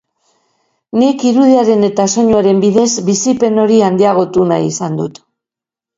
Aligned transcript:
Nik 1.01 1.25
irudiaren 1.31 1.85
eta 1.89 2.07
soinuaren 2.13 2.63
bidez 2.65 2.89
bizipen 3.11 3.65
hori 3.65 3.77
handiagotu 3.89 4.49
nahi 4.53 4.71
izan 4.71 4.97
dut. 5.03 5.25